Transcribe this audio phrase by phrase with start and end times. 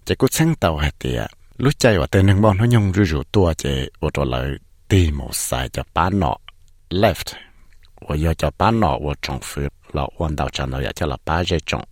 [0.05, 3.03] chỉ cú chăng tàu hết tiệt lúc chạy vào tên năng bọn nó nhung rủ
[3.03, 4.49] rủ tua chỉ vào trở lại
[4.93, 6.39] 地冇晒就班落
[6.89, 7.31] left，
[8.01, 11.83] 我要就班落我政府落弯到站到也就落八只种。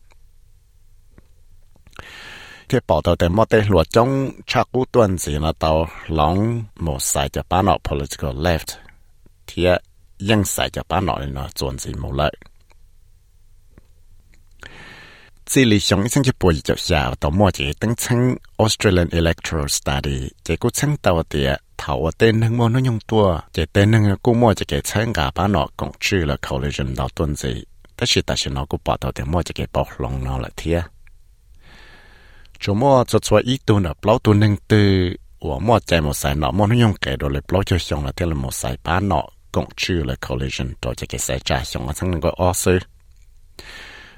[2.67, 8.69] ที่报道แต่冇得落中差股段子呢到拢冇晒就班落 political left，
[9.45, 9.79] ที่
[10.29, 12.31] ยัง晒就班落呢转子冇嚟。
[15.45, 24.81] 智利上一星期半就下到末节登称 Australian Electoral Study，结果称到啲头tên hưng mô nó nhung tua, chỉ tên hưng cú mua chỉ cái
[24.81, 27.63] chân gà bán nó cũng chưa là khẩu lý dân đạo tuần gì,
[27.97, 30.37] tất nhiên tại sao nó cũng bỏ đầu tiền mua chỉ cái bọc lòng nó
[30.37, 30.83] là thiệt.
[32.59, 36.35] Chú mua cho cho ít tuần là bao tuần hưng từ, 我mua chạy một sai
[36.35, 38.77] nó mua nó nhung cái đồ là bao cho xong là thế là một sai
[38.83, 39.23] bán nó
[39.56, 42.78] Cũng chưa là collision, rồi chỉ cái sai trả xong là thằng nó có sư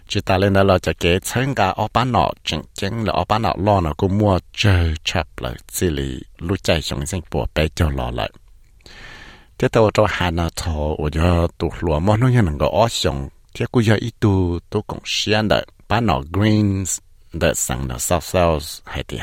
[0.08, 3.12] chỉ ta lên đó là cho cái chân gà ở bán nọ chân chân là
[3.12, 7.06] ở bán nọ lo nó cũng mua chơi chập là xử lý lúc chạy xong
[7.06, 8.30] sinh bộ bé cho lo lại
[9.58, 12.70] thế tao cho hà nó thọ ở giờ tụ lúa mà nó như là có
[12.82, 17.00] ở xong thế cũng giờ ít tụ tụ cũng xiên đó bán nọ greens
[17.40, 19.18] that sang the south south hay thế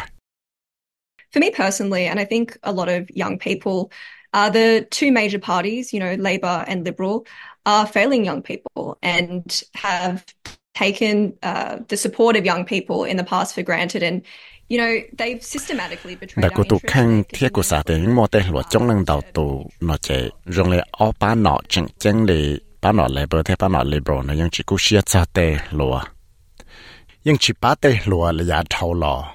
[1.35, 3.89] For me personally, and I think a lot of young people,
[4.35, 7.25] uh, the two major parties, you know, Labor and Liberal,
[7.65, 10.25] are failing young people and have
[10.73, 14.03] taken uh, the support of young people in the past for granted.
[14.03, 14.21] And
[14.67, 17.39] you know they've systematically betrayed our có tụ interests.
[17.39, 20.83] thiết của xã tỉnh mô tê luật chống năng đầu tụ nó chạy rong lệ
[20.91, 24.33] ở ba nọ chân chân lì ba nọ lệ bơ thế ba nọ liberal nó
[24.33, 26.01] nhưng cú xia cha tê lùa
[27.61, 29.31] ba tê lùa là giá thâu lò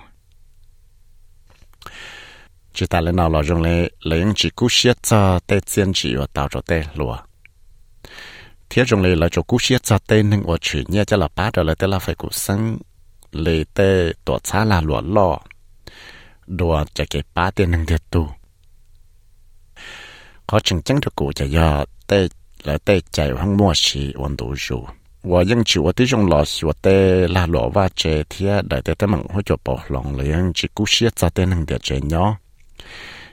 [2.74, 5.92] chỉ ta lên nào là dùng lấy lấy những chỉ cú xiết cho tê xiên
[5.94, 7.18] chỉ và tạo cho tê lùa.
[8.70, 11.28] Thiết dùng lấy là cho cú xiết cho tê nhưng và chỉ nhẹ cho là
[11.36, 12.78] bá rồi là tê là phải cú sang
[13.32, 15.40] lấy tê tổ xá là lùa lò.
[16.46, 18.28] Đùa cho cái bá tê nhưng thiệt tu
[20.50, 22.28] có chừng chân được cụ cho do, tê
[22.64, 24.84] là tê chạy không mua xì ổn đủ dù
[25.22, 28.60] và những chỉ và tí trong lò xì và tê là lò và chè thiết
[28.70, 31.46] để tê tê mặn hỗ trợ bỏ lòng lấy những chỉ cú xiết cho tê
[31.46, 32.38] nhưng thiệt chè nhỏ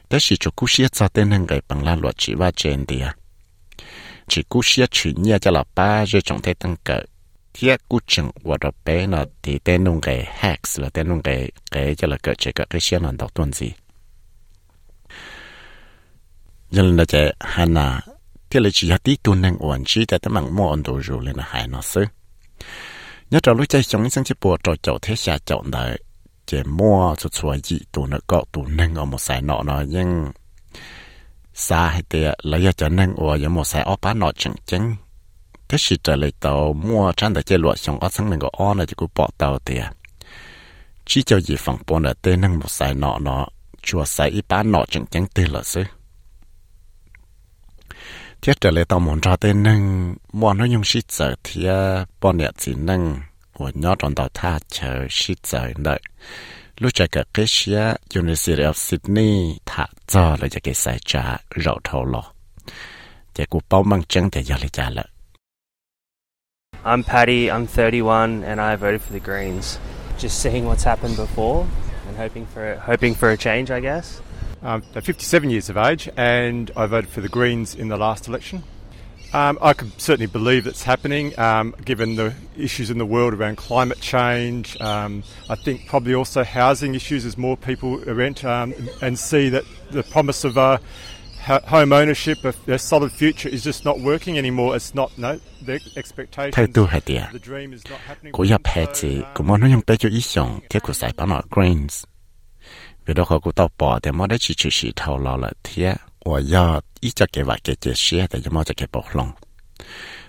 [0.08, 3.14] 但是做故事一扎啲能嘅bằng拉罗只话借啲啊，
[4.28, 7.04] 只故事一传嘢就喇叭就仲睇登嘅，
[7.54, 13.64] 贴故证我哋俾呢啲啲弄嘅 hacks 啦，啲弄嘅嘅就嚟嘅这个嘅先轮到段子，
[16.70, 18.02] 因为就系那。
[18.52, 21.36] thì là chỉ tí tuần năng ổn chỉ tại tấm bằng mua ổn đồ rồi lên
[21.36, 22.04] là hai nó sư
[23.30, 25.98] nhớ trò lúc chơi sống sang chỉ bộ trò chậu thế xa chậu đời
[26.47, 29.81] chỉ mua cho chùa gì tụ nó có tụ năng ở một sài nọ nó
[29.87, 30.31] nhưng
[31.53, 34.55] xa hay tiệt lấy ra cho năng ở ở một sài ở bán nọ chẳng
[34.65, 34.95] chẳng
[35.67, 38.49] thế chỉ trở lại tàu mua trang để chơi luật xong ở sang năng có
[38.57, 39.85] on là chỉ cú bỏ tàu tiệt
[41.05, 43.47] chỉ cho gì phòng bọn là tên năng một sài nọ nó
[43.81, 45.83] chùa sài bán nọ chẳng chẳng tên là sư
[48.41, 52.05] thiết trở lại tàu muốn ra tên nâng, mua nó dùng sĩ giờ thì à,
[52.21, 52.37] bọn
[53.59, 55.99] nhật chỉ nâng và nhớ trong tàu tha chờ sĩ giờ đợi
[56.77, 61.79] lúc chạy cả cái xia University of Sydney thả cho là cái sai trả rậu
[61.83, 62.23] thầu lò
[63.37, 65.07] để cụ bao mang chân để giờ lại trả lại
[66.83, 69.77] I'm Paddy, I'm 31, and I voted for the Greens.
[70.19, 71.65] Just seeing what's happened before
[72.07, 74.21] and hoping for hoping for a change, I guess.
[74.63, 78.63] I'm 57 years of age and I voted for the Greens in the last election.
[79.33, 83.57] Um, I could certainly believe that's happening um, given the issues in the world around
[83.57, 84.79] climate change.
[84.79, 89.63] Um, I think probably also housing issues as more people rent um, and see that
[89.91, 90.77] the promise of uh,
[91.47, 94.75] ho- home ownership, of a solid future, is just not working anymore.
[94.75, 96.55] It's not, no, the expectations.
[96.55, 98.33] Thay tu hạt tiệt The dream is not happening.
[98.33, 101.13] Cô nhập hệ chỉ Cô muốn nó dùng bé cho ý xong Thiết của giải
[101.17, 102.03] bán nó Greens
[103.05, 105.51] Vì đó họ cũng tao bỏ Để mà đấy chỉ chỉ chỉ thâu lo là
[106.27, 108.87] thiết Và do ý cho cái vài cái chế xế Để cho mà cho cái
[108.91, 109.31] bọc lòng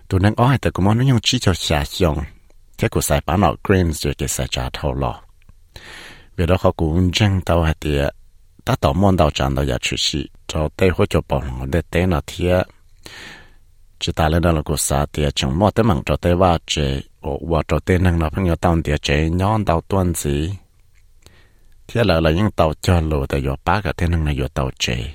[0.09, 2.19] Tụi nâng ói Để cô muốn nó dùng chỉ cho xa xong
[2.79, 5.21] Thiết của giải bán nó Greens Cho cái giải trả thâu lo.
[6.37, 8.15] Vì đó họ cũng chân tao hạt tiệt
[8.65, 11.71] Ta tao môn tao chẳng tao giả chỉ chỉ Cho tê hỗ cho bọc lòng
[11.71, 12.63] Để tế nó thiết
[14.01, 16.59] chỉ ta lên đó là cuộc sa thì chúng mua tới mảng cho tới va
[16.67, 20.15] chế ở qua cho tới năng nó phong nhau tàu thì chế nhon tàu tuần
[20.15, 20.55] gì
[21.89, 24.49] thế là là những tàu cho lô tại do ba cái thế năng này do
[24.49, 25.15] tàu chế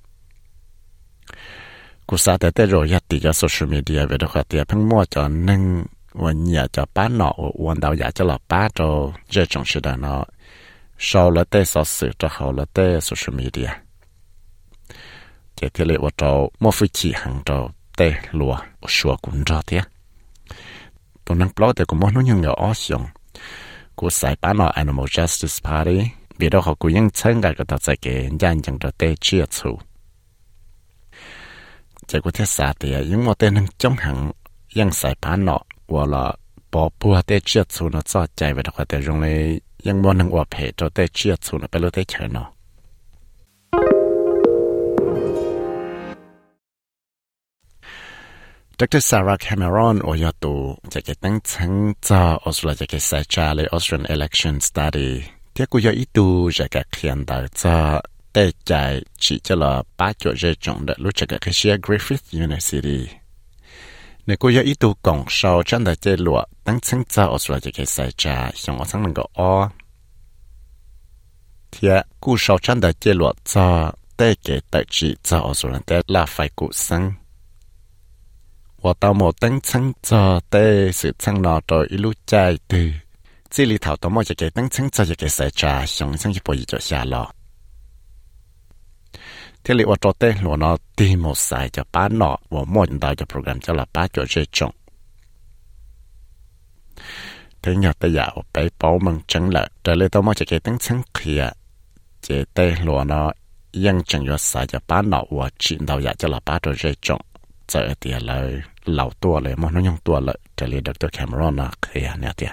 [2.13, 5.61] กูสาแต่แต่รอยติจากโซเชียลมีเดียเวลาขวัดเตียเพิ่งมั่วจอนึ่ง
[6.23, 7.29] วันเหยียจะป้าหนอ
[7.65, 8.79] วันดาวอยากจะหลอบป้าโจ
[9.29, 10.15] เจจงชิดานอ
[11.07, 13.69] ชาวละเตสอสื่อจะเขาละเตโซเชียลมีเดีย
[15.55, 16.23] เจที่เลยว่าโจ
[16.63, 17.49] มอฟิจิหังโจ
[17.95, 18.01] เต
[18.39, 18.53] ลัว
[18.95, 19.81] ชัวกุนจอเตีย
[21.25, 23.03] ตรงนั้นปลอแต่กูมอนุ่งยังเหงาอ้อชง
[23.99, 25.97] กูสายป้าหนอ Animal Justice Party
[26.37, 28.07] เวลาเขากูยังเชิงกันก็ตัดใจเก
[28.41, 29.71] ยันยังจะเตเชื่อชู
[32.13, 34.17] ใจกุเทศาเตียยังมอเตนึงจ้งหัง
[34.79, 35.61] ยังสายพานเนาะ
[35.93, 36.25] ว่าละ
[36.73, 39.37] ปอปัวเตเชียดสูนจอดใจไปตะควาแต่งเลย
[39.87, 42.47] ยังมอนึงอวบเพจเตเชียดสูนไปรู้เตเชเนาะ
[48.79, 50.55] ดรซาร่าแคมรอนโอยาตู
[50.93, 51.73] จะเกตั้งชั้ง
[52.07, 55.09] จอออสเตรเลียเกสจาเลยออสเตรเลียเอเล็กชันสตัดี
[55.51, 57.77] เที่กูยาอีตูจะเกเขียนดาจอ
[58.33, 62.39] tê chạy chỉ cho là ba chỗ dây trọng đã lúc chạy cái Asia Griffith
[62.39, 63.07] University.
[64.27, 67.37] Nếu có yêu ý tu cổng sau chân đại chơi lụa, tăng chân cho ở
[67.37, 69.69] sửa cái sai trà, xong ở sáng mình gọi o.
[71.71, 71.87] Thì
[72.21, 76.01] cô sâu chân đại chơi lụa cho tê kể tại chỉ cho ở sửa tê
[76.07, 77.13] là phải cụ sáng.
[78.81, 82.89] Và tao một tăng chân cho tê sự chân nọ rồi ý lúc chạy từ.
[83.49, 86.39] Chỉ lý thảo tao một cái tăng chân cho cái sai trà, xong sáng chỉ
[86.45, 87.31] bỏ ý cho xa lọ
[89.63, 93.15] thế liệu cho tê lúa nó tìm một sai cho ba nọ và mỗi đào
[93.15, 94.45] cho program cho là ba cho chơi
[97.61, 100.59] thế nhờ tê giả ở bảo mừng chẳng lợ trở lại tôi mới chỉ cái
[100.59, 101.49] tiếng sáng kia
[102.21, 103.31] chế tê lúa nó
[103.71, 106.73] yên chẳng cho sai cho ba nọ và chỉ đào giả cho là ba cho
[106.77, 107.21] chơi chồng.
[107.67, 108.49] Giờ thì là
[108.85, 111.07] lão tua mà nó nhung tua lại trở lại Dr.
[111.17, 112.49] Cameron là kia nè tiền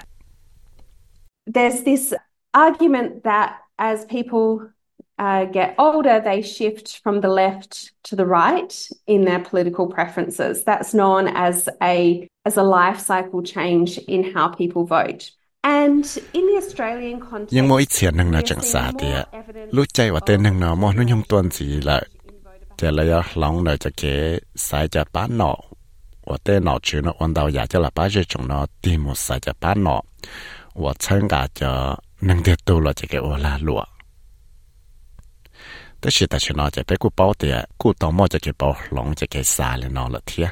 [1.53, 2.13] There's this
[2.51, 4.69] argument that as people
[5.19, 10.63] uh, get older, they shift from the left to the right in their political preferences.
[10.63, 15.31] That's known as a as a life cycle change in how people vote.
[15.63, 19.25] And in the Australian context, nhưng mỗi chuyện năng nào chẳng xa thì ạ,
[19.71, 20.75] lúc chạy vào tên năng nó
[21.07, 21.81] nhung tuần gì
[35.99, 40.47] แต่ชิตาชนอจะไปกูเป้าเตียกูต้องมอจะเก็บเป้าหลงจะเก็บซาเลยนอละเทีย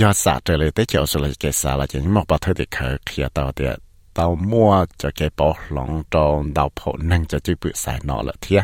[0.00, 3.72] ยอดสาเจอเลยเตเจียสุลเกศาละจะนี่มอกปะเธเด็กเขาเขียตอเตีย
[4.16, 6.80] ตอมั่วจะเก็บเป้าหลงตรงดาวผ
[7.10, 8.60] นั่งจะจื้อปืสายนอละเทีย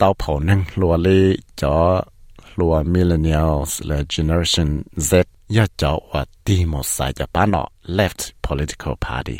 [0.00, 1.20] ดาวผนั่งลัวลี
[1.60, 1.76] จอ
[2.58, 4.70] ลัวมิเลเนียลส์และเจเนอเรชัน
[5.08, 5.12] Z
[5.56, 7.62] ยอดจอว่าดีหมดสายจะป้านอ
[7.96, 9.38] left political party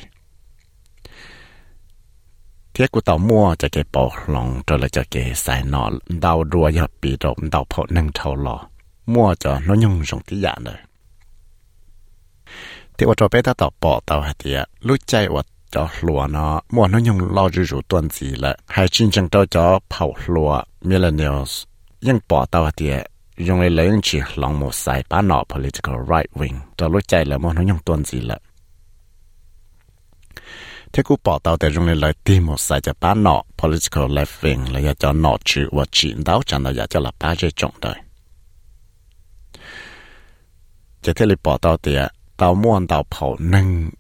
[2.74, 6.68] thế của tàu mua cho cái bộ lòng cho cho cái sai nọ, đau đua
[6.68, 8.66] giờ bị động đau phổ năng thâu lò.
[9.06, 10.74] Mua cho nó nhung rộng tí rồi
[12.98, 16.26] thế của cho bé ta tàu bỏ tàu hạt thì lúc chạy của cho lúa
[16.26, 19.80] nó, mua nó nhung lo rủ rủ tuần gì là hai chân chân cho cho
[19.90, 21.64] phẩu lúa millennials.
[22.00, 22.90] Nhưng bỏ tàu hạt thì
[23.38, 26.58] dùng lấy lấy chỉ lòng một sai bán nọ political right wing.
[26.76, 28.38] Cho lúc chạy là mua nó nhung tuần gì là
[30.92, 33.42] thế cú bỏ tàu để dùng lên lời tìm một sai cho bán nọ.
[33.58, 37.34] Political left wing là cho nọ chữ và chỉ đáo chẳng là cho là ba
[37.34, 37.94] dây trọng đời.
[41.02, 41.96] Chỉ thế là bỏ tàu thì
[42.36, 43.90] tàu muốn tàu phổ nâng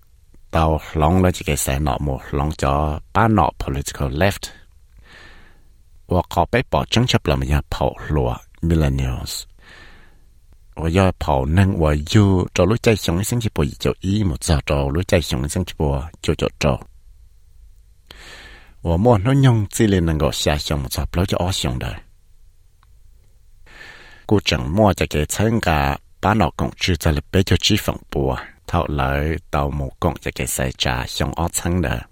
[0.50, 4.50] tàu lòng là chỉ cái sai nọ một lòng cho bán nọ political left.
[6.06, 9.44] Và có bé bỏ chứng chấp là mình phổ lúa millennials.
[10.74, 16.80] 我要跑能我有找路在上星期不就一么找找路在上星期不就就找。
[18.80, 21.94] 我莫那用这里能够下项目找不就二项的。
[24.26, 28.36] 古正莫在给参加把老公制在了北就脂肪部，
[28.66, 32.08] 头来到木工在给赛家上二层的。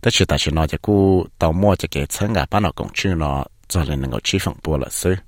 [0.00, 5.18] 但是但是那结果到莫在给参加把老公制呢，做了能够脂肪部了是。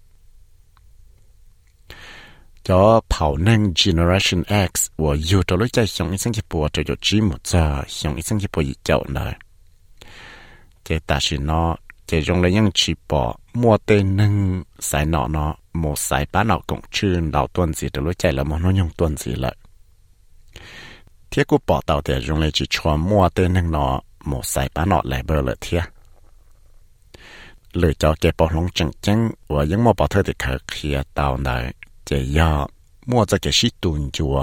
[2.65, 4.43] cho bảo năng generation
[4.75, 7.47] X và yêu cho lối chơi sống ít sáng chế bùa cho cho chỉ một
[7.47, 9.35] giờ sống ít sáng chế bùa gì chậu này
[10.85, 11.77] chế ta chỉ nó
[12.07, 16.49] chế dùng lấy những chỉ bỏ mua tên nâng xài nọ nó một xài bán
[16.49, 19.35] nọ cũng chưa đào tuần gì cho lối chơi là một nó nhung tuần gì
[19.35, 19.57] lại
[21.31, 24.69] thiết của bỏ tàu thì dùng lấy chỉ cho mua tên nâng nó một sai
[24.75, 25.83] bán nọ lại bờ lại thiết
[27.79, 29.19] เลยจะเก็บปอหลงจังจัง
[29.53, 30.37] ว่ายังมอปอเธอติด
[30.71, 31.49] เขียเตาไหน
[32.09, 32.53] จะย่อ
[33.11, 34.37] มั่วจะเกชิตุนจัว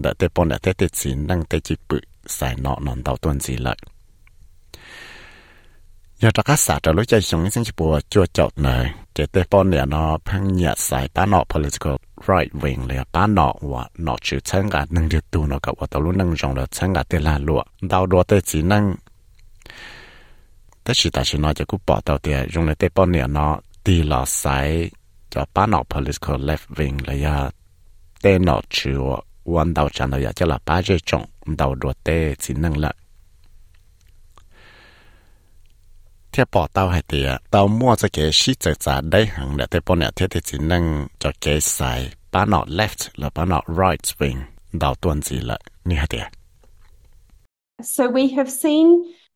[0.00, 1.98] แต่เตปอนแต่เตจินนั่งเตจิปึ
[2.36, 3.78] สายเนานอนเตาต้นสีเลย
[6.22, 8.84] ยาตักัาจะรู้ใจชงซึ่งปัวจัวจดเลย
[9.14, 11.96] เจเตปอนเนี่ยนอพังเนี่ยสายป้านา political
[12.28, 18.84] right wing เลยป้านาะว่านาชื่อเชิงกันนั่งเดือตูเนากับว่าตะลุ่นนั่งจงเลยเชิงกันเตลาลัวดาวดัวเตจีนั่ง
[20.82, 23.46] แต่ชิตาชินอจะกูปอเตาเตียยงเลยเตปอนเนี่ยนอ
[23.84, 24.68] ตีหลอสาย
[25.34, 27.50] cho ba Panopolis có left wing là ya
[28.22, 32.34] tê nọ chịu quan đầu chẳng là chắc là ba dây trọng đầu đùa tê
[32.38, 32.94] chỉ năng lợi
[36.32, 39.56] theo bỏ tao hay tiệt, à, tao mua cho cái shit trợ giá đây hàng
[39.56, 43.30] là tê bọn này thế thì chỉ năng cho cái sai ba nọ left là
[43.34, 44.36] ba nọ right wing
[44.72, 46.30] đầu tuần gì lợi như thế thì à?
[47.82, 48.86] So we have seen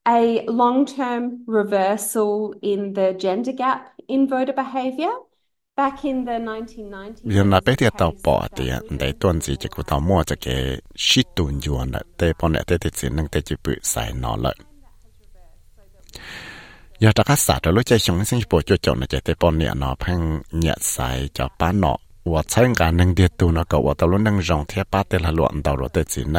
[0.02, 5.27] a long-term reversal in the gender gap in voter behaviour.
[5.78, 7.20] Back in the 1990s.
[7.36, 8.64] Yon la beti tau po ti
[9.00, 10.56] de tuan si che ku tau mo che ke
[10.94, 14.12] shi tun yuan la te pon la chỉ te tsin nang te chi pu sai
[14.12, 14.52] no la.
[16.98, 19.34] Ya ta ka sa ta lo che shong sing po cho cho na che te
[19.40, 21.96] pon ni no phang nya sai cho pa no.
[22.24, 25.02] Wa chang ka nang de tu nó, cậu wa ta lo nang jong the pa
[25.10, 26.34] te la lo an tau ro te tsin.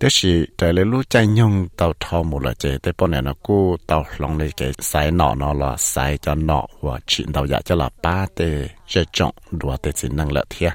[0.00, 8.40] ต่สิแต่เลยรู้ใจยงเตาทอมูละเจแต่ปนเนี่ยนะกูเตาลองเลยเกใส่หนอนอละใส่จะหนอว่าชินเตาอยากจะละป้าเต
[8.92, 10.70] จะจงดัวเตสินังละเทีย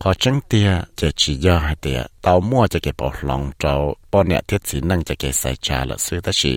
[0.00, 0.68] ขอจังเตีย
[0.98, 3.72] จะจียาให้เตียเตามั่วจะเก็บปอลองเจ้า
[4.12, 6.54] ปนเนี่ยเทียสินังจะเก็บใส่จาละซื้อแต่สิ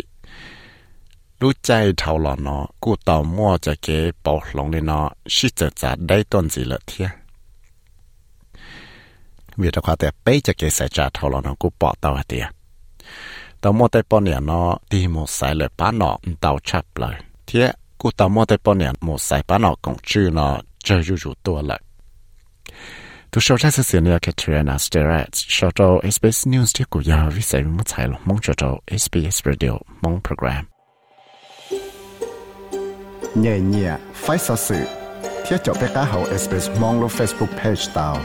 [1.41, 7.07] รู้ใจเท่าละเนาะกูเตามั่วจะเก็บปอลองเลยเนาะชิจะจะได้ต้นสิละเทีย
[9.58, 12.46] vì đó khoa bây giờ cái xảy ra thâu nó cũng bỏ tàu hạt tiền
[13.60, 17.14] tàu mua bao nhiêu nó đi một sai lời bán nó tàu chắp lời
[17.46, 21.02] thế cũng tàu mua tay bao nhiêu một sai bán nó cũng chưa nó chơi
[21.02, 21.62] rủ rủ tua
[23.30, 27.42] tu sau ra sự này Katrina Steret sau đó SBS News tiếp của giờ với
[27.42, 30.64] sẽ mất sai lo mong cho cho SBS Radio, mong program.
[33.34, 34.76] Nhẹ nhẹ phải sự
[35.48, 38.20] thiết cho bé cá hậu SBS mong lo Facebook page tao